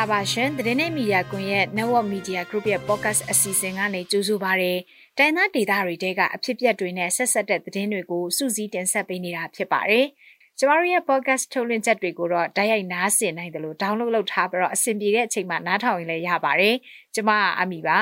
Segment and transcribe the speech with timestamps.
[0.00, 4.72] ္ဂလာပါရှင်သတင်းနဲ့မီဒီယာကွန်ရဲ့ Network Media Group ရဲ့ Podcast အစီအစဉ်ကနေကြိုဆိုပါရစေ။
[5.18, 10.06] တိုင်းသားဒေသတွေတဲကအဖြစ်အပျက်တွေနဲ့ဆက်ဆက်တဲ့သတင်းတွေကိုစူးစီးတင်ဆက်ပေးနေတာဖြစ်ပါတယ်။
[10.58, 16.74] ကျမတို့ရဲ့ Podcast ထုတ်လွှင့်ချက်တွေကိုတော့တိုက်ရိုက်နားဆင်နိုင်တယ်လို့ download လုပ်ထားပြီးတော့အဆင်ပြေတဲ့အချိန်မှာနားထောင်ရင်လည်းရပါတယ်။
[17.14, 18.00] ကျမကအမီပါ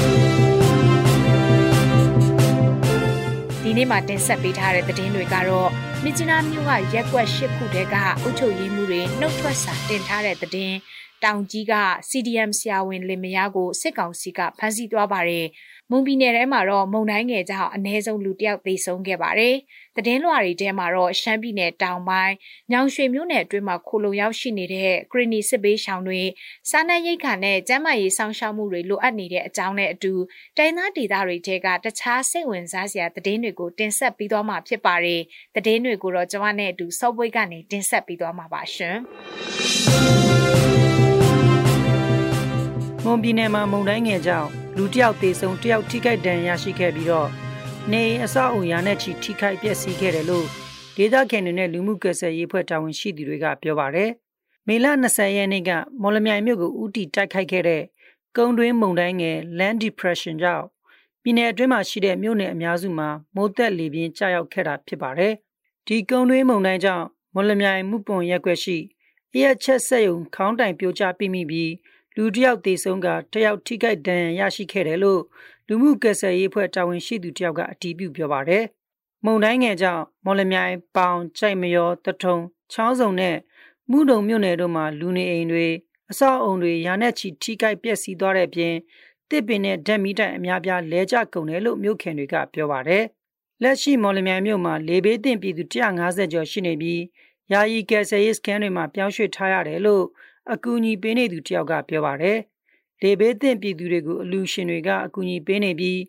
[3.72, 5.70] ။ဒီနေ့မှာတင်ဆက်ပေးထားတဲ့သတင်းတွေကတော့
[6.04, 10.76] မြစ်ကြီးနားမြို့ကရက်ကွက်၈ခုတဲကအုပ်ချုပ်ရေးမှုတွေနှုတ်ထွက်စာတင်ထားတဲ့သတင်း
[11.24, 11.74] တောင်ကြီးက
[12.10, 15.46] CDM ဆရာဝန်လင်မယားကိုစစ်ကောင်စီကဖမ်းဆီးသွားပါတယ်။
[15.94, 19.56] မွန်ပြည်နယ်ထဲမှာတော့မုံတိုင်းငယ်ကြောင့်အ ਨੇ ဆုံးလူတယောက်သေဆုံးခဲ့ပါတယ်။
[19.96, 22.34] သတင်းလွှာတွေထဲမှာတော့ရှမ်းပြည်နယ်တောင်ပိုင်း
[22.72, 26.22] ညောင်ရွှေမြို့နယ်အတွင်းမှာခိုလုံရောက်ရှိနေတဲ့ဂရီနီစစ်ဘေးရှောင်တွေ
[26.70, 30.12] စားနပ်ရိက္ခာနဲ့ကျန်းမာရေးစောင့်ရှောက်မှုတွေလိုအပ်နေတဲ့အကြောင်းနဲ့အတူ
[30.58, 35.20] တိုင်းသားဒေသတွေထဲကတခြားစိတ်ဝင်စားစရာသတင်းတွေကိုတင်ဆက်ပြီးသွားမှာဖြစ်ပါတယ်။
[35.54, 38.96] သတင်းတွေကိုတော့ကျွန်မနဲ့အတူစော့ပွေးကနေတင်ဆက်ပြီးသွားမှာပါရှင်။
[43.04, 47.28] မွန်ပြည်နယ်မှာမုန်တိုင်းငယ်ကြောင့် လူတယောက်သေဆုံးတယောက်ထိခိုက်ဒဏ်ရာရှိခဲ့ပြီးတော့
[47.92, 50.46] နေအဆောက်အုံရာနဲ့ချီထိခိုက်ပျက်စီးခဲ့တယ်လို့
[50.96, 54.10] ဒေသခံတွေနဲ့လူမှုကွယ်ဆယ်ရေးဖွဲ့တာဝန်ရှိသူတွေကပြောပါတယ်။
[54.68, 57.82] မေလ20ရက်နေ့ကမော်လမြိုင်မြို့ကိုဥတီတိုက်ခိုက်ခဲ့တဲ့
[58.36, 60.64] ကုန်းတွင်းမုန်တိုင်းငယ် Land Depression ကြောင့်
[61.22, 65.32] ပြည်နယ်အတွင်းမှာရှိတဲ့မြို့နယ်အများစုမှာမိုးသက်လေပြင်းကျရောက်ခဲ့တာဖြစ်ပါတယ်။
[65.86, 68.78] ဒီကုန်းတွင်းမုန်တိုင်းကြောင့်မော်လမြိုင်မှုပွန်ရက်ွက်ရှိ
[69.34, 71.70] အရက်ချက်ဆက်ယုံခေါင်းတိုင်ပြိုကျပြမိပြီး
[72.16, 75.22] လူတစ်ယောက်သေဆုံးကတယောက်ထိခိုက်ဒဏ်ရာရရှိခဲ့တယ်လို့
[75.68, 78.64] လူမှုကယ်ဆယ်ရေးဖွဲ့တာဝန်ရှိသူတယောက်ကအတည်ပြုပြောပါတယ်။
[79.24, 82.36] မုံတိုင်းငယ်ကြောင့်မော်လမြိုင်ပေါင်ကြိုက်မရောတထုံ
[82.72, 83.36] ချောင်းစုံနဲ့
[83.90, 85.68] မှုတုံမြို့နယ်တို့မှာလူနေအိမ်တွေ
[86.10, 88.74] အဆောက်အုံတွေရာနဲ့ချီထိခိုက်ပျက်စီးသွားတဲ့အပြင်
[89.30, 93.04] တစ်ပင်နဲ့ဓာတ်မီတိုင်အများပြားလဲကျကုန်တယ်လို့မြို့ခင်တွေကပြောပါတယ်။
[93.62, 95.64] လက်ရှိမော်လမြိုင်မြို့မှာလေဘေးတင်ပြည်သူ
[95.98, 97.02] 150ကျော်ရှိနေပြီး
[97.52, 100.04] ယာယီကယ်ဆယ်ရေးစခန်းတွေမှာပြောင်းရွှေ့ထားရတယ်လို့
[100.50, 102.38] အကူအညီပေးနေသူတယောက်ကပြောပါတယ်။
[103.02, 106.00] လေဘေးသင့်ပြည်သူတွေကိုအလူရှင်တွေကအကူအညီပေးနေပြီး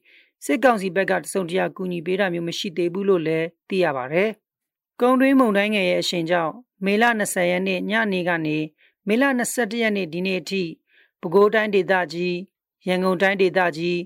[0.46, 4.30] စစ်ကောင်စီဘက်ကတစုံတရာကူညီပေးတာမျိုးမရှိသေးဘူးလို့လည်းသိရပါတယ်။
[5.02, 6.54] ကုံတွင်းမုံတိုင်းငယ်ရဲ့အရှင်ကြောင့်
[6.86, 8.58] မေလ20ရက်နေ့ညနေကနေ
[9.08, 10.64] မေလ21ရက်နေ့ဒီနေ့အထိ
[11.20, 12.38] ပဲခူးတိုင်းဒေသကြီး
[12.88, 14.00] ရန်ကုန်တိုင်းဒေသကြီး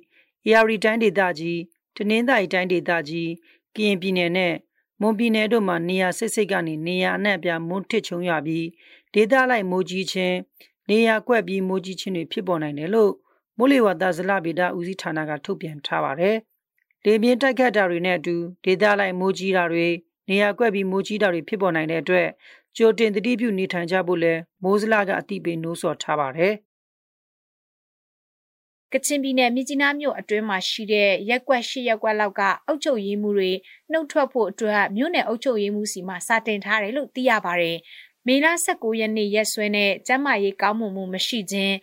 [0.46, 1.60] အေရီတိုင်းဒေသကြီး
[1.96, 3.30] တနင်္သာရီတိုင်းဒေသကြီး
[3.76, 4.54] ကရင်ပြည်နယ်နဲ့
[5.02, 8.66] မွန်ပြည်နယ်တို့မှာနေရာစိတ်စိတ်ကနေနေရာအနှံ့ပြမွန်းထစ်ချုံရပြီး
[9.14, 10.36] ဒေသလိုက်မိုးကြီးခြင်း
[10.90, 13.12] နေရာကွက်ပြီးမိုးကြီးခြင်းတွေဖြစ်ပေါ်နိုင်တယ်လို့
[13.58, 16.36] မိုးလေဝသဇလဗေဒဦးစီးဌာနကထုတ်ပြန်ထားပါတယ်။
[17.06, 18.36] လေပြင်းတိုက်ခတ်တာတွေနဲ့အတူ
[18.66, 19.88] ဒေသလိုက်မိုးကြီးတာတွေ
[20.30, 22.28] နေရာကွက်ပြီးမိုးကြီးတာတွေဖြစ်ပေါ်နိုင်တဲ့အတွက်
[22.78, 26.54] ကြိုတင်သတိပြုနေထိုင်ကြဖို့လဲမိုးစလကအတိပေးနှိုးဆော်ထားပါတယ်။
[28.94, 33.52] ကချင်ပြည်နယ်မြစ်ကြီးနားမြို့အတွင်းမှာရှိတဲ့ရက်ကွက်ရှိရက်ကွက်လောက်ကအုပ်ချုပ်ရေးမှုတွေ
[33.92, 37.78] နှုတ်ထွက်ဖို့အတွက်မြို့နယ်အုပ်ချုပ်ရေးမှုစီမှာစာတင်ထားတယ်လို့သိရပါတယ်
[38.28, 41.76] မေလ19ရက်နေ့ရက်စွဲနဲ့ကျန်းမာရေးကောင်းမွန်မှုမရှိခြင်း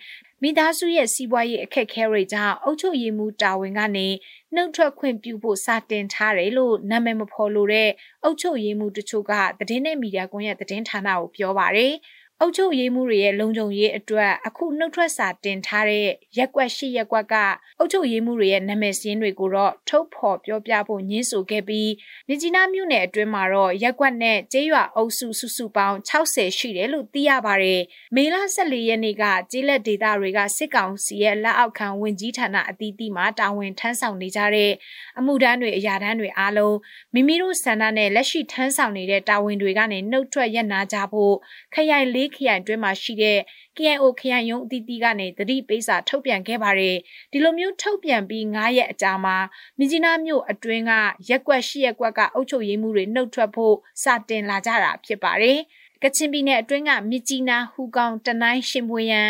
[0.42, 4.08] မိသားစုရဲ့စီးပွားရေးအခက်အခဲတွေကြောင့်အုပ်ချုပ်ရေးမှူးတာဝန်ကနေ
[4.54, 7.90] နှုတ်ထွက်ခွင့်ပြုဖို့စတင်ထားတယ်လို့နာမည်မဖော်လိုတဲ့
[8.22, 11.92] အုပ်ချုပ်ရေးမှူးတချို့ကသတင်းနဲ့မီဒီယာကွန်ရဲ့သတင်းဌာနကိုပြောပါတယ်။
[12.44, 16.06] အုပ်ချုပ်ရေးမှုတွေရဲ့လုံခြုံရေးအတွက်အခုနှုတ်ထွက်စာတင်ထားတဲ့
[16.38, 17.34] ရက်ကွက်ရှိရက်ကွက်က
[17.78, 21.90] အုပ်ချုပ်ရေးမှုတွေရဲ့နာမည်စင်းတွေကိုတော့ထုတ်ဖော်ပြောပြဖို့ညှင်းဆိုခဲ့ပြီး
[22.28, 27.80] မြကြီးနားမြို့နယ်အတွင်းမှာတော့ရက်ကွက်နဲ့ကျေးရွာအုပ်စုစုစုပေါင်း60ရှိတယ်လို့သိရပါတယ်။
[28.14, 34.72] မေလ14ရက်နေ့ကကျေးလက်ဒေသတွေကစစ်ကောင်စီရဲ့လက်အောက်ခံဝင်ကြီးဌာနအသီးသီးမှတာဝန်ထမ်းဆောင်နေကြတဲ့
[35.18, 36.76] အမှုထမ်းတွေအရာထမ်းတွေအားလုံး
[37.14, 41.34] မိမိတို့ဆန္ဒနဲ့လက်ရှိထမ်းဆောင်နေတဲ့တာဝန်တွေကနေနှုတ်ထွက်ရပ်နာကြဖို့
[41.74, 43.38] ခရိုင်လေးခရိုင်အတွင်းမှာရှိတဲ့
[43.76, 46.96] KNO ခရိုင်ရုံးအသီးသီးကနေသတိပေးစာထုတ်ပြန်ခဲ့ပါတယ်
[47.32, 49.36] ဒီလိုမျိုးထုတ်ပြန်ပြီး9ရက်အကြာမှာ
[49.78, 50.92] မြကြီးနားမြို့အတွင်းက
[51.28, 55.58] ရက်ကွက်ရှိရက်ကွက်ကအုပ်ချုပ်ရေးမှုတွေနှုတ်ထွက်ဖို့စတင်လာကြတာဖြစ်ပါတယ်
[56.02, 59.28] ကချင်ပြည်နယ်အတွင်းကမြကြီးနားဟူကောင်တနိုင်းရှင်ပွေရန်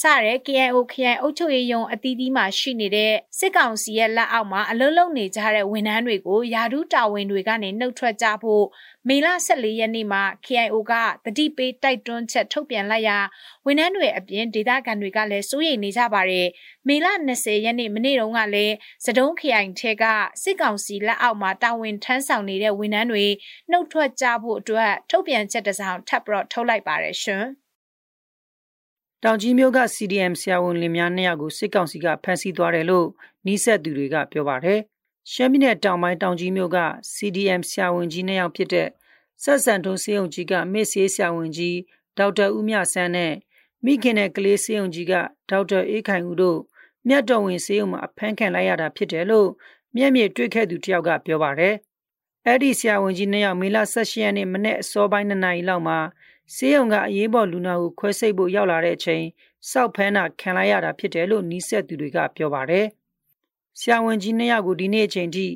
[0.00, 8.64] စတဲ့ KIO ခရိုင်အုပ်ချုပ်ရေးယုံအသီးသီးမှာရှိနေတဲ့စစ်ကောင်စီရဲ့လက်အောက်မှာအလုံးလုံးနေကြတဲ့ဝန်ထမ်းတွေကိုယာဒူးတာဝန်တွေကနေနှုတ်ထွက်ကြဖို့
[9.08, 10.92] မေလ14ရက်နေ့မှာ KIO က
[11.24, 13.18] တတိပေးတိုက်တွန်းချက်ထုတ်ပြန်လိုက်ရာ
[13.66, 16.48] ဝန်ထမ်းတွေအပြင်ဒေသခံတွေကလည်းစိုးရိမ်နေကြပါတယ်
[16.88, 18.74] မေလ20ရက်နေ့မနေ့တုန်းကလည်း
[19.04, 20.04] စတုံးခရိုင်ထဲက
[20.42, 23.26] စစ်ကောင်စီလက်အောက်မှာတာဝန်ထမ်းဆောင်နေတဲ့ဝန်ထမ်းတွေ
[23.70, 27.46] နှုတ်ထွက်ကြဖို့အတွက်ထုတ်ပြန်ချက်တစ်စောင်ထပ်ပြီးတော့ထုတ်လိုက်ပါတယ်ရှင်။
[29.26, 33.06] တောင်ကြီးမြို့က CDM ဆရာဝန်လင်များနှစ်ယောက်ကိုစစ်ကောင်စီကဖမ်းဆီးသွားတယ်လို့
[33.44, 34.80] နှီးဆက်သူတွေကပြောပါတယ်။
[35.32, 36.78] ရှမ်းပြည်နယ်တောင်ပိုင်းတောင်ကြီးမြို့က
[37.14, 38.88] CDM ဆရာဝန်ကြီးနှစ်ယောက်ဖြစ်တဲ့
[39.42, 41.76] ဆက်ဆန်ထုံးစေယုံကြီးကမစ်ဆေးဆရာဝန်ကြီး
[42.18, 43.32] ဒေါက်တာဦးမြဆန်းနဲ့
[43.84, 45.14] မိခင်နဲ့ကလေးစေယုံကြီးက
[45.50, 46.58] ဒေါက်တာအေးခိုင်ဦးတို့
[47.08, 49.48] မြတ်တော်ဝင်စေယုံမှာအဖမ်းခံလိုက်ရတာဖြစ်တယ်လို့
[49.96, 51.74] မျက်မြင်တွေ့ခဲ့သူတယောက်ကပြောပါတယ်။
[52.46, 55.98] အဲ့ဒီဆရာဝန်ကြီးနှစ်ယောက်မေလ18ရက်နေ့မနေ့အစောပိုင်း2နာရီလောက်မှာ
[56.52, 59.24] ဆေးရုံကအရေးပေါ်လူနာကိုခွဲစိတ်ဖို့ရောက်လာတဲ့အချိန်
[59.70, 62.86] စောက်ဖမ်းတာခံလိုက်ရတာဖြစ်တယ်လို့နီးစပ်သူတွေကပြောပါတယ်။
[63.78, 65.46] ဆရာဝန်ကြီးနှစ်ယောက်ကိုဒီနေ့အချိန်ထိ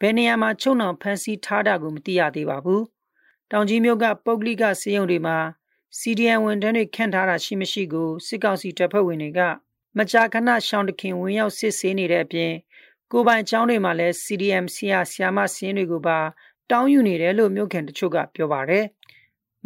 [0.00, 2.82] ဘယ်နေရာမှာချုံနှောင်ဖမ်းဆီးထားတာကိုမသိရသေးပါဘူး။
[3.50, 5.38] တောင်ကြီးမြို့ကပုဂ္ဂလိကဆေးရုံတွေမှာ
[5.98, 9.40] CDN ဝန်ထမ်းတွေခန့်ထားတာရှိမရှိကိုစစ်ကောင်စီတပ်ဖွဲ့ဝင်တွေက
[9.98, 12.52] မကြာခဏရှောင်းတခင်ဝင်ရောက်စစ်ဆေးနေတဲ့အပြင်
[13.12, 16.18] ကိုပိုင်ကျောင်းတွေမှာလည်း CDM ဆရာဆရာမဆင်းတွေကိုပါ
[16.70, 18.86] တောင်းယူနေတယ်လို့မြို့ခံတချို့ကပြောပါတယ်။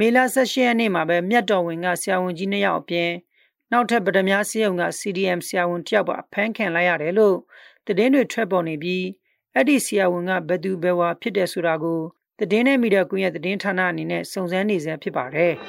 [0.00, 3.10] မေလ16ရက်နေ့မှာပဲမြတ်တော်ဝင်ကဆရာဝန်ကြီးနှစ်ယောက်အပြင်
[3.72, 7.36] နောက်ထပ်ဗဒမြဆေးရုံက CDM ဆရာဝန်တယောက်ပါဖမ်းခံလိုက်ရတယ်လို့
[7.86, 9.04] သတင်းတွေထွက်ပေါ်နေပြီး
[9.54, 12.00] အဲ့ဒီဆရာဝန်ကဘယ်သူဘယ်ဝါဖြစ်တယ်ဆိုတာကို
[12.38, 15.52] သတင်းနဲ့မီဒီယာကွန်ရက်သတင်းဌာနအနေနဲ့စုံစမ်းနေဆဲဖြစ်ပါတယ်။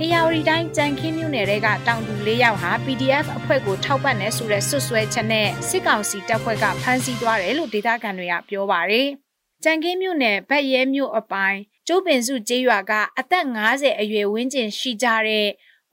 [0.00, 9.08] အေယာဝတီတိုင်းကြံခင်းမြို့နယ်ကတောင်သူ၄ယောက်ဟာ PDF အဖွဲ့ကိုထောက်ပံ့နေဆိုတဲ့ဆွဆွဲချက်နဲ့စစ်ကောင်စီတပ်ဖွဲ့ကဖမ်းဆီးသွားတယ်လို့ဒေသခံတွေကပြောပါတယ်။
[9.64, 15.48] ကြံခင်းမြို့နယ်ဗက်ရဲမြို့အပိုင်းကျိုးပင်စုကျေးရွာကအသက်50အရွယ်ဝန်းကျင်ရှိကြတဲ့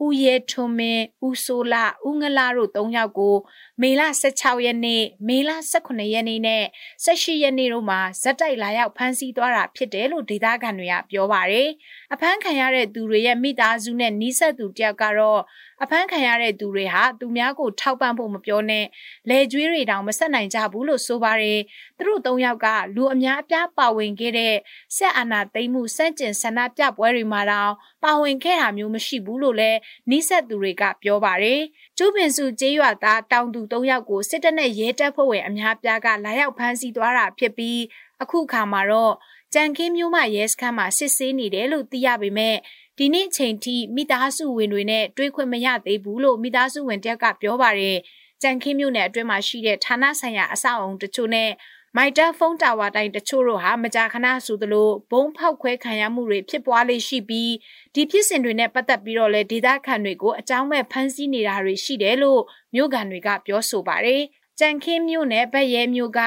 [0.06, 3.36] ဦးရဲထွန်းမင်းဦးစိုးလာဦးငလာတို့၃ယောက်ကို
[3.82, 6.64] မေလ16ရက်နေ့မေလ18ရက်နေ့နဲ့
[7.06, 11.70] 18ရက်နေ့တို့မှာဇက်တိုက်လာရောက်ဖမ်းဆီးသွားတာဖြစ်တယ်လို့ဒေသခံတွေကပြောပါတယ်။
[12.14, 15.42] အဖမ်းခံရတဲ့သူတွေရဲ့မိသားစုနဲ့နှီးဆက်သူတယောက်ကတော့
[15.82, 18.86] အဖမ်းခံရတဲ့သူတွေဟာသူများကိုထောက်ပံ့ဖို့မပြောနဲ့
[19.30, 21.60] လဲကျွေးတွေတောင်မဆက်နိုင်ကြဘူးလို့ဆိုပါတယ်။
[21.98, 24.56] သူတို့၃ယောက်ကလူအများအပြားပါဝင်ခဲ့တဲ့
[24.98, 27.72] ဆက်အာဏာသိမ်းမှုစန့်ကျင်ဆန္ဒပြပွဲတွေမှာတောင်
[28.04, 29.80] ပါဝင်ခဲ့တာမျိုးမရှိဘူးလို့လည်း
[30.10, 31.62] နှီးဆက်သူတွေကပြောပါတယ်။
[31.98, 37.80] ကျူးပင်စုကျေးရွာသားတောင်သူ၃ယောက်ကိုစစ်တပ်နဲ့ရဲတပ်ဖွဲ့ဝင်အများပြားကလာရောက်ဖမ်းဆီးသွားတာဖြစ်ပြီး
[38.22, 39.14] အခုခါမှာတော့
[39.54, 42.56] ကြံခင်းမျိုးမရဲစခန်းမှာစစ်ဆေးနေတယ်လို့သိရပေမဲ့
[43.00, 47.98] ဒီနေ့ချိန်ထိမိသားစုဝင်တွေနဲ့တွေ့ခွင့်မရသေးဘူးလို့မိသားစုဝင်တယောက်ကပြောပါတယ်
[48.42, 51.50] ကြံခင်းမျိုးနယ်အတွင်းမှာရှိတဲ့ဌာနဆိုင်ရာအဆောက်အုံတချို့နဲ့
[51.98, 57.52] မိုက်တာဖုန်းတာဝါတိုင်းတချို့တို့ဟာမကြာခဏဆိုသလိုဘုံဖောက်ခွဲခံရမှုတွေဖြစ်ပွားလေးရှိပြီး
[57.94, 62.42] ဒီဖြစ်စဉ်တွေနဲ့ပတ်သက်ပြီးတော့လေဒေတာခန်တွေကိုအကြောင်းမဲ့ဖမ်းဆီးနေတာတွေရှိတယ်လို့
[62.76, 64.22] မြို့ကန်တွေကပြောဆိုပါတယ်။
[64.60, 66.20] ကြံခင်းမြို့နယ်ဗက်ရဲမြို့က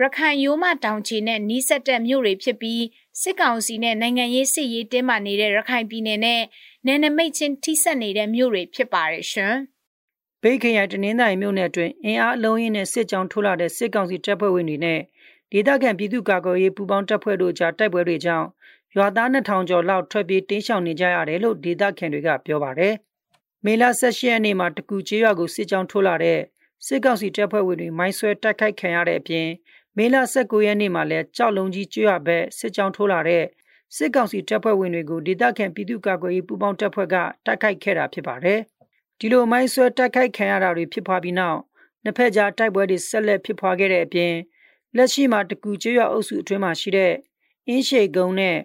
[0.00, 2.82] ရခိုင်ရိုးမတောင်ချီနဲ့နီးစပ်တဲ့မြို့တွေဖြစ်ပြီး
[3.22, 6.42] စစ်ကောင်စီနဲ့နိုင်ငံရေးစစ်ရေးတင်းမာနေတဲ့ရခိုင်ပြည်နယ်နဲ့
[6.86, 9.54] နယ်နိမိတ်ချင်းထိစပ်နေတဲ့မြို့တွေဖြစ်ပါတယ်ရှင်။
[10.42, 15.00] ဘေးခရိုင်တနင်္သာရီမြို့နယ်အတွင်းအင်အားအလုံးရင်းနဲ့စစ်ကြောင်းထိုးလာတဲ့စစ်ကောင်စီတပ်ဖွဲ့ဝင်တွေနဲ့
[15.52, 18.46] ဒေသခံပြည်သူ့ကာကွယ်ရေးပူးပေါင်းတပ်ဖွဲ့တို့ကြားတိုက်ပွဲတွေကြောင့်
[18.96, 22.94] ရွာသား2000ကျော်လောက်ထွက်ပြေးတင်းရှောင်နေကြရတယ်လို့ဒေသခံတွေကပြောပါတယ်။
[23.64, 26.40] မေလ16ရက်နေ့မှာတကူကျေးရွာကိုစစ်ကြောင်းထိုးလာတဲ့
[26.86, 29.48] စစ်ကောင်စီတပ်ဖွဲ့ဝင်တွေမိုင်းဆွဲတိုက်ခိုက်ခံရတဲ့အပြင်
[29.98, 33.44] မေလ19ရက်နေ့မှာလည်းကြောက်လုံးကြီးကျွရဘက်စစ်ကြောင်းထိုးလာတဲ့
[33.96, 37.16] စစ်ကောင်စီတပ်ဖွဲ့ဝင်တွေကိုဒေသခံပြည်သူ့ကာကွယ်ရေးပူးပေါင်းတပ်ဖွဲ့က
[37.46, 38.60] တိုက်ခိုက်ခဲ့တာဖြစ်ပါတယ်။
[39.18, 41.58] ဒီလိုမိုင်းဆွဲတိုက်ခိုက်ခံရတာတွေဖြစ်ပွားပြီးနောက်
[42.04, 44.34] နှစ်ဖက်ကြားတိုက်ပွဲတွေဆက်လက်ဖြစ်ပွားခဲ့တဲ့အပြင်
[44.96, 47.14] လက်ရှိမှာတကူကျွရအုပ်စုအတွင်းမှာရှိတဲ့
[47.68, 48.56] အင်းရှိကုန်းနဲ့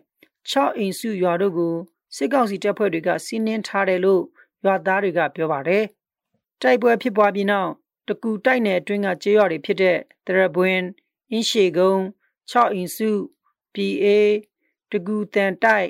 [0.52, 1.76] 6အင်စုရွာတို့ကို
[2.16, 4.24] စစ်ကောင်စီတပ်ဖွဲ့တွေကစီးနင်းထားတယ်လို့
[4.64, 5.84] ရွာသားတွေကပြောပါတယ်။
[6.62, 7.72] တိုက်ပွဲဖြစ်ပွားပြီးနောက်
[8.08, 10.84] တကူတိုက်နယ်အတွင်းကကျေးရွာတွေဖြစ်တဲ့တရပွင်း
[11.32, 12.02] အင်းရှေကုန်း
[12.52, 13.10] 6အင်စု
[13.74, 14.06] PA
[14.92, 15.90] တကူတန်တိုက်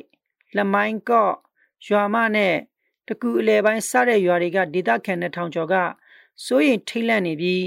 [0.58, 1.36] လမိုင်းကော့
[1.88, 2.56] ရွာမနဲ့
[3.08, 5.76] တကူအလဲပိုင်းစတဲ့ရွာတွေကဒေသခံတဲ့ထောင်ကျော်က
[6.46, 7.66] စိုးရင်ထိတ်လန့်နေပြီး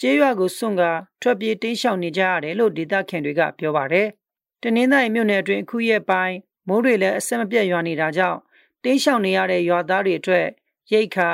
[0.00, 0.82] ကျေးရွာကိုစွန့်က
[1.22, 4.08] ထွက်ပြေးတင်းရှောင်နေကြရတယ်လို့ဒေသခံတွေကပြောပါတယ်။
[4.62, 6.36] တနင်္သာရီမြို့နယ်အတွင်းအခုရက်ပိုင်း
[6.68, 8.38] မိုးတွေလည်းအဆက်မပြတ်ရွာနေတာကြောင့်
[8.84, 10.46] တင်းရှောင်နေရတဲ့ရွာသားတွေအတွက်
[10.92, 11.30] ရိတ်ခါ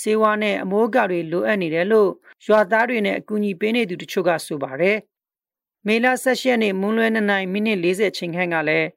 [0.00, 2.10] စေဝါနဲ့အမိုးအကာတွေလိုအပ်နေတယ်လို့
[2.46, 4.96] ရွာသားတွေနဲ့အကူအညီပေးနေသူတချို့ကဆိုပါတယ်
[5.86, 8.88] မေလ16ရက်နေ့မွန်းလွဲ2နာရီမိနစ်40ချိန်ခန့်ကလည်း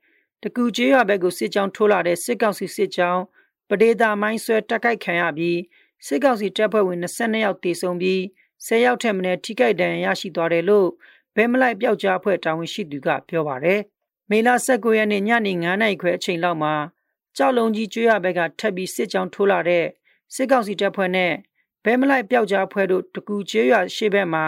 [0.41, 3.21] တကူကျေးရွာဘက်ကိုစစ်ကြောင်းထိုးလာတဲ့စစ်ကောင်စီစစ်ကြောင်း
[3.69, 5.59] ပဒေသာမိုင်းဆွဲတက်ခိုက်ခံရပြီး
[6.07, 8.19] စစ်ကောင်စီတပ်ဖွဲ့ဝင်22ယောက်တေဆုံးပြီး
[8.65, 10.87] 10ယောက်ထက်မနည်းထိခိုက်ဒဏ်ရာရရှိသွားတယ်လို့
[11.35, 13.79] ဘဲမလိုက်ပျောက်ကြားအဖွဲ့တာဝန်ရှိသူကပြောပါတယ်။
[14.29, 16.73] မေလ19ရက်နေ့ညနေ9နာရီခွဲအချိန်လောက်မှာ
[17.37, 19.85] ကြောက်လုံးကြီးကျွေးရဘက်ကထပ်ပြီးစစ်ကြောင်းထိုးလာတဲ့
[20.35, 21.33] စစ်ကောင်စီတပ်ဖွဲ့နဲ့
[21.83, 24.45] ဘဲမလိုက်ပျောက်ကြားအဖွဲ့တို့တကူကျေးရွာရှေ့ဘက်မှာ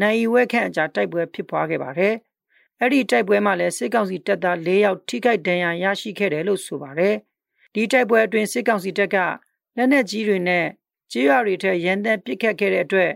[0.00, 2.14] နိုင်ဝဲခန့်အကြားတိုက်ပွဲဖြစ်ပွားခဲ့ပါတယ်။
[2.80, 7.14] အဲ့ဒီတိုက်ပွဲမှာလည်းစစ်ကောင်စီတပ်သား၄ယောက်ထိခိုက်ဒဏ်ရာရရှိခဲ့တယ်လို့ဆိုပါတယ်။
[7.74, 9.16] ဒီတိုက်ပွဲအတွင်းစစ်ကောင်စီတပ်က
[9.76, 10.66] လက်နက်ကြီးတွေနဲ့
[11.12, 13.12] ကြေးရွာတွေထက်ရန်တပ်ပစ်ခတ်ခဲ့တဲ့အတွက်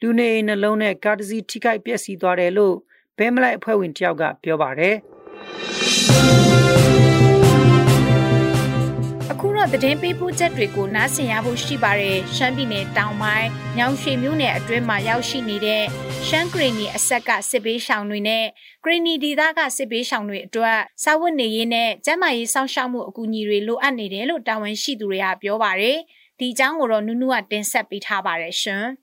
[0.00, 2.74] လူနေအိမ်နှလုံးနဲ့ကားတစ်စီးထိခိုက်ပျက်စီးသွားတယ်လို့
[3.18, 4.96] ဘဲမလိုက်အဖွဲ့ဝင်တယောက်ကပြောပါတယ်။
[9.56, 15.82] တော့သတင်းပေးပို့ချက်တွေကိုနားဆင်ရဖို့ရှိပါတယ်။ရှမ်းပြည်နယ်တောင်ပိုင်းညောင်ရွှေမြို့နယ်အတွင်းမှာရောက်ရှိနေတဲ့
[16.26, 18.44] ရှမ်းဂရီနီအဆက်ကစစ်ပေးရှောင်တွေနဲ့
[18.82, 25.98] ဂရီနီဒေသကစစ်ပေးရှောင်တွေအတွက်စာဝတ်နေရေးနဲ့ကျန်းမာရေးစောင့်ရှောက်မှုအကူအညီတွေလိုအပ်နေတယ်လို့တာဝန်ရှိသူတွေကပြောပါတယ်။
[26.38, 28.84] ဒီအကြောင်းကိုတော့နုနုကတင်ဆက်ပေးထားပါတယ်ရှင်။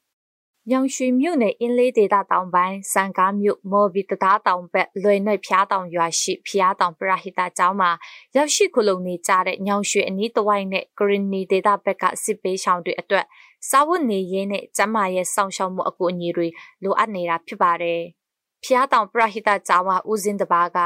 [0.71, 7.91] ညောင်ရွှေမြို့နယ်အင်းလေးဒေသတောင်ပိုင်းစံကားမြို့မော်ဘီတသားတောင်ဘက်လွယ်နယ်ဖျားတောင်ရွာရှိဖျားတောင်ပရဟိတကျောင်းမှာ
[8.35, 13.25] ရောက်ရှိခုလုံနေကြတဲ့ညောင်ရွှေအနီးတစ်ဝိုက်နဲ့ဂရင်းနီဒေသဘက်ကစစ်ပေးရှောင်တွေအတွက်
[13.69, 16.47] စာဝတ်နေရေးနဲ့ကျန်းမာရေးစောင့်ရှောက်မှုအကူအညီတွေ
[16.83, 18.01] လိုအပ်နေတာဖြစ်ပါတယ်။
[18.63, 20.79] ဖျားတောင်ပရဟိတကျောင်းမှာဦးစင်းတပါးက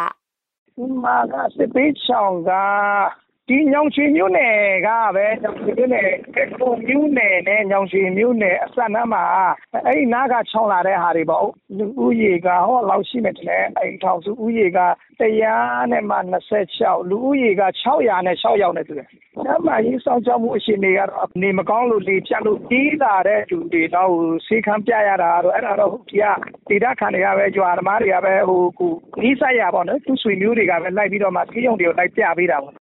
[0.76, 2.52] ဒီမှာကစစ်ပေးရှောင်က
[3.50, 4.54] ဒီညောင်ရွှေမြို့နယ်
[4.88, 9.24] ကပဲညောင်ရွှေမြို့နယ်ကိုမြို့နယ်နဲ့ညောင်ရွှေမြို့နယ်အစပ်နားမှာ
[9.86, 11.46] အဲ့ဒီနားကချောင်းလာတဲ့ဟာတွေပေါ့
[11.78, 14.80] လူဦးရေကဟောလောက်ရှိမယ်တဲ့အဲ့ထောင်စုဦးရေက
[15.20, 16.18] 100နဲ့မှ
[16.64, 19.08] 26လူဦးရေက600နဲ့6ယောက်နဲ့တူတယ်။
[19.48, 24.12] ဒါမှရေးဆောင်ကြောက်မှုအရှင်တွေကတော့နေမကောင်းလို့လေဖြတ်လို့ကြီးလာတဲ့လူတွေတော့
[24.48, 26.26] ဆေးခမ်းပြရတာတော့အဲ့ဒါတော့ဒီက
[26.70, 28.88] ဒေတာခံတွေကပဲကြွားသမားတွေကပဲဟိုကူ
[29.22, 32.83] နီးဆိုင်ရပေါ့နော်သူဆွေမျိုးတွေကပဲလိုက်ပြီးတော့မှဆေးရုံတွေကိုလိုက်ပြပေးတာပေါ့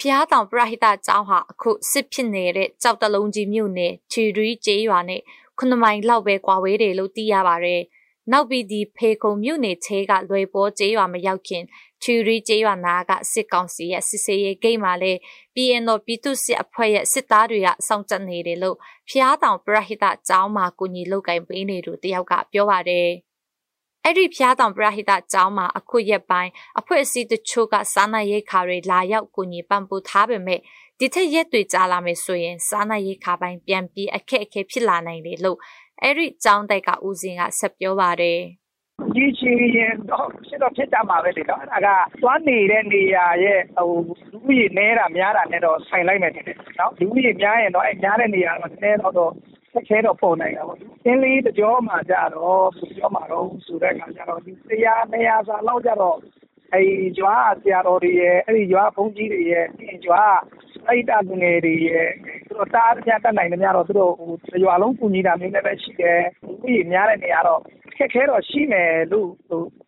[0.00, 5.22] ဖျားတောင်ပရဟိတကျောင်းဟာအခုစစ်ဖြစ်နေတဲ့ကြောက်တလုံးကြီးမြို့နယ်ချီရီကျေးရွာနဲ့
[5.58, 7.82] ခုနမိုင်လောက်ပဲကွာဝေးတယ်လို့သိရပါတယ်။
[8.32, 11.64] နောက်ပြီးဒီဖေခုံမြို့နယ်ချဲကလွယ်ပေါ်ကျေးရွာမရောက်ခင်
[12.02, 15.12] ချီရီကျေးရွာနာကစစ်ကောင်စီရဲ့စစ်စေးရေးဂိတ်မှာလဲ
[15.54, 18.76] PNO ပြည်သူစစ်အဖွဲ့ရဲ့စစ်သားတွေကစောင့်ကြပ်နေတယ်လို့
[19.08, 23.08] ဖျားတောင်ပရဟိတကျောင်းမှာကူညီလုပ်ကိုင်ပေးနေသူတယောက်ကပြောပါတယ်။
[24.04, 30.60] အဲ့ဒီဖျားတောင်ပရဟိတကျောင်းမှာအခုရက်ပိုင်းအဖွဲ့အစည်းတချို့ကစားနပ်ရိက္ခာတွေလာရောက်ကူညီပံ့ပိုးထားပေမဲ့
[30.98, 35.58] ဒီထက်ရက်တွေကြာလာမယ်ဆိုရင်စားနပ်ရိက္ခာပိုင်းပြန်ပြီးအခက်အခဲဖြစ်လာနိုင်တယ်လို့
[36.02, 38.40] အဲ့ဒီကျောင်းတိုက်ကဦးစင်ကဆက်ပြောပါတယ်
[39.14, 41.88] ဒီချီရင်တော့ဖြစ်တော့ဖြစ်ကြမှာပဲလေနော်အဲ့ဒါက
[42.22, 43.90] သွားနေတဲ့နေရာရဲ့ဟို
[44.32, 46.44] လူကြီးနေတာများတာနဲ့တော့ဆိုင်လိုက်မယ်တဲ့
[46.78, 49.32] နော်လူကြီးများရင်တော့အဲ့များတဲ့နေရာတော့နည်းတော့
[49.72, 54.48] ခက်ခဲတော့ပေါ်နိုင်တာပေါ့။အင်းလေးတကြောမှာကြတော့ဘယ်လိုပြောမှာတော့ဆိုတဲ့အခါကျတော့100
[55.12, 56.16] 200စာလောက်ကြတော့
[56.72, 62.08] အဲဒီရွာကဆရာတော်တွေရယ်အဲဒီရွာကဘုန်းကြီးတွေရယ်ပြီးရင်ရွာကပရိသတ်လူငယ်တွေရယ်
[62.46, 64.12] သူတို့တအားတခြားတတ်နိုင်သမျှတော့သူတို့
[64.64, 67.60] ရွာလုံးကူညီတာမျိုးလည်းပဲရှိတယ်။လူဦးရေများတဲ့နေရာတော့
[67.96, 69.28] ခက်ခဲတော့ရှိမယ်လို့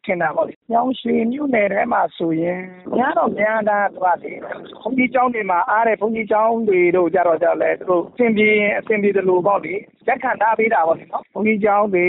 [0.06, 2.61] ထင်တာပေါ့လေ။ညောင်ရွှေမြို့နယ်ထဲမှာဆိုရင်
[2.97, 9.75] များတော့များတာသူကလေဘုန်းကြီးကျောင်းတွေမှာအားတဲ့ဘုန်းကြီးကျောင်းတွေတို့ကြတော့ကြလဲသူတို့အဆင်ပြေရင်အဆင်ပြေတယ်လို့ပေါ့လေ
[10.06, 12.06] လက်ခံထားပေးတာပေါ့လေနော်။ဘုန်းကြီးကျောင်းတွေ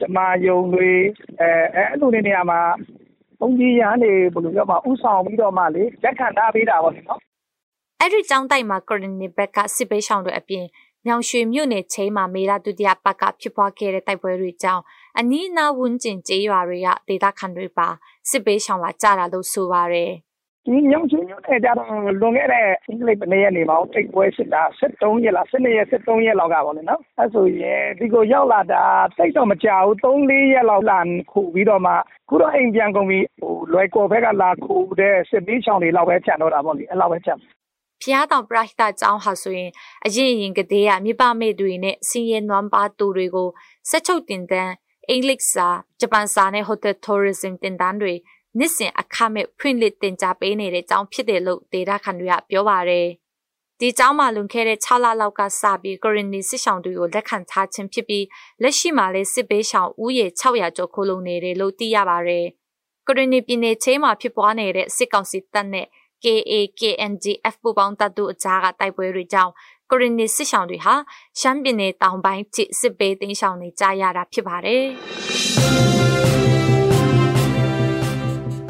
[0.00, 0.90] ဓမ္မာယုံတွေ
[1.40, 2.60] အဲအဲ့လိုနေရာမှာ
[3.40, 7.20] ဘုန်းကြီးရဟန်းတွေဘယ်လိုပြောမှာဥဆောင်ပြီးတော့မှလေလက်ခံထားပေးတာပေါ့လေနော်။
[8.00, 10.64] အဲ့ဒီကျောင်းတိုက်မှာကရနီဘက်ကစစ်ပေးဆောင်တွေအပြင်
[11.06, 14.82] ညောင်ရွှေမြို့နယ်ချင်းမှာမေလဒုတိယပတ်ကဖြစ်ပွားခဲ့တဲ့တိုက်ပွဲတွေကြောင့်
[15.20, 17.88] အနီးအနားဝန်းကျင်ကျေးရွာတွေကဒေသခံတွေပါ
[18.30, 20.12] စစ်ပေးရှောင်လာကြတာလို့ဆိုပါရယ်
[20.66, 21.88] ဒီညောင်ချင်းမြို့နယ်ကြတော့
[22.20, 28.82] လွန်ခဲ့တဲ့အင်္ဂလိပ်ပနေရနေမှာတိတ်ပွဲစစ်တာ73ရက်လား12ရက်73ရက်လောက်ကပေါ့လေနော်အဲဆိုရင်ဒီကိုရောက်လာတာ
[29.18, 30.98] တိတ်တော့မကြဘူး3 4ရက်လောက်လာ
[31.32, 31.92] ခုပြီးတော့မှ
[32.28, 37.38] ခုတော့အိမ်ပြန်ကုန်ပြီးဟိုလွယ်ကော်ဘက်ကလာခုတဲ့စစ်ပေးချောင်းတွေလောက်ပဲဖြတ်တော့တာပေါ့လေအဲ့လောက်ပဲဖြတ်
[38.02, 39.70] ဖျားတောင်ပရဟိတကျောင်းဟာဆိုရင်
[40.04, 43.48] အရင်ရင်ကလေးကမြပမေတွေနဲ့စင်ရဲနွမ်းပါသူတွေကို
[43.90, 44.72] စက်ချုပ်တင်တန်း
[45.10, 45.68] အင်္ဂလိပ်စာ
[46.00, 48.14] ဂျပန်စာနဲ့ hotel tourism တင်တန်းတွေ
[48.58, 53.08] နှစ်စဉ်အခမဲ့ဖွင့်လှစ်တင် जा ပေးနေတဲ့ကျောင်းဖြစ်တယ်လို့ဒေတာခန်တွေကပြောပါတယ်
[53.80, 58.26] ဒီကျောင်းမှာလွန်ခဲ့တဲ့6လလောက်ကစပြီးကိုရီနီစစ်ဆောင်တွေကိုလက်ခံထားခြင်းဖြစ်ပြီး
[58.62, 62.46] လက်ရှိမှာလည်းစစ်ပေးဆောင်ဦးရေ600ကျော်ခိုးလုံနေတယ်လို့သိရပါတယ်။
[63.06, 65.86] ကိုရီနီပြည်နယ်ချင်းမှာဖြစ်ပွားနေတဲ့စစ်ကောင်စီတပ်နဲ့
[66.24, 69.52] KA KNGF ပူပေါင်းတပ်တို့အကြားကတိုက်ပွဲတွေကြောင့်
[69.90, 70.94] ကိုရီနီစစ်ဆောင်တွေဟာ
[71.40, 74.84] ရှမ်းပြည်နယ်တောင်ပိုင်းချစ်စစ်ပေးတင်းဆောင်နေကြရတာဖြစ်ပါတယ်။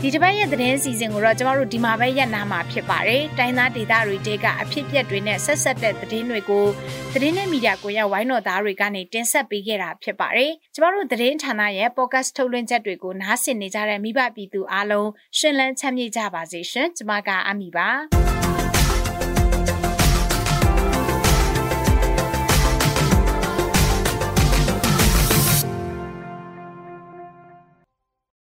[0.02, 6.66] ဒီတစ်ပတ်ရဲ့သတင်းစီစဉ်ကိုတော့ကျမတို့ဒီမှာပဲရပ်နာမှာဖြစ်ပါတယ်။တိုင်းသားဒေသတွေတဲကအဖြစ်အပျက်တွေနဲ့ဆက်ဆက်တဲ့သတင်းတွေကို
[7.14, 15.08] သတင်းနဲ့မီဒီယာကိုရဝိုင်းတော်သားတွေကနေတင်ဆက်ပေးခဲ့တာဖြစ်ပါတယ်။ကျမတို့သတင်းဌာနရဲ့ podcast ထုတ်လွှင့်ချက်တွေကိုနားဆင်နေကြတဲ့မိဘပြည်သူအားလုံး
[15.38, 17.90] ရှင်လန်းချမ်းမြေ့ကြပါစေရှင်။ကျမကအမီပါ။